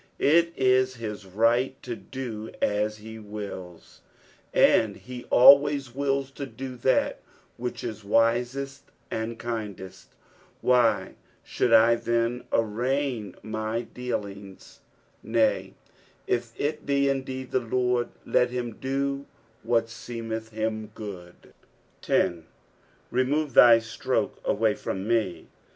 [0.17, 4.01] It is his right to do as ne wills,
[4.51, 7.19] and he always wills to do that
[7.57, 10.09] which is wisest and kindest;
[10.61, 14.87] why should 1 then arraign his deal ings f
[15.21, 15.75] Nay,
[16.25, 19.27] if it be indeed the Lord, let him do
[19.61, 21.53] what seemeth him good.
[22.01, 22.47] 10."
[23.13, 25.47] Semoce thy stroke /iway /ram wie."